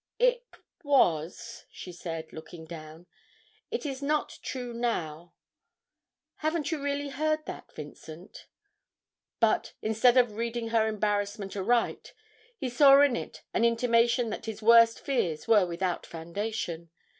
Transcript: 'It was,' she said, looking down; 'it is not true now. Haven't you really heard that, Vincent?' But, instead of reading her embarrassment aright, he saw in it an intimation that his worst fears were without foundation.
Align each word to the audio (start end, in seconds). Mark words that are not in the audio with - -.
'It 0.17 0.43
was,' 0.83 1.65
she 1.69 1.91
said, 1.91 2.33
looking 2.33 2.65
down; 2.65 3.05
'it 3.69 3.85
is 3.85 4.01
not 4.01 4.39
true 4.41 4.73
now. 4.73 5.31
Haven't 6.37 6.71
you 6.71 6.81
really 6.81 7.09
heard 7.09 7.45
that, 7.45 7.71
Vincent?' 7.75 8.47
But, 9.39 9.73
instead 9.79 10.17
of 10.17 10.31
reading 10.37 10.69
her 10.69 10.87
embarrassment 10.87 11.55
aright, 11.55 12.13
he 12.57 12.67
saw 12.67 12.99
in 13.01 13.15
it 13.15 13.43
an 13.53 13.63
intimation 13.63 14.31
that 14.31 14.47
his 14.47 14.63
worst 14.63 14.99
fears 14.99 15.47
were 15.47 15.67
without 15.67 16.07
foundation. 16.07 16.89